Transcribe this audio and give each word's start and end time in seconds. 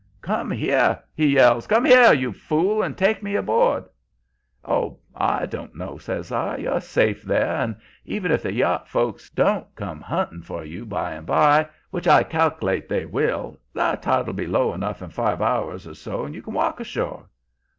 "'Come 0.21 0.49
here!' 0.49 0.99
he 1.13 1.27
yells. 1.27 1.67
'Come 1.67 1.85
here, 1.85 2.11
you 2.11 2.33
fool, 2.33 2.81
and 2.81 2.97
take 2.97 3.21
me 3.21 3.35
aboard.' 3.35 3.85
"'Oh, 4.65 4.97
I 5.15 5.45
don't 5.45 5.75
know,' 5.75 5.99
says 5.99 6.31
I. 6.31 6.57
'You're 6.57 6.81
safe 6.81 7.21
there, 7.21 7.55
and, 7.57 7.75
even 8.03 8.31
if 8.31 8.41
the 8.41 8.51
yacht 8.51 8.89
folks 8.89 9.29
don't 9.29 9.67
come 9.75 10.01
hunting 10.01 10.41
for 10.41 10.65
you 10.65 10.87
by 10.87 11.11
and 11.11 11.27
by 11.27 11.67
which 11.91 12.07
I 12.07 12.23
cal'late 12.23 12.89
they 12.89 13.05
will 13.05 13.59
the 13.73 13.95
tide'll 14.01 14.33
be 14.33 14.47
low 14.47 14.73
enough 14.73 15.03
in 15.03 15.11
five 15.11 15.39
hours 15.39 15.85
or 15.85 15.93
so, 15.93 16.25
so's 16.25 16.33
you 16.33 16.41
can 16.41 16.55
walk 16.55 16.79
ashore.' 16.79 17.27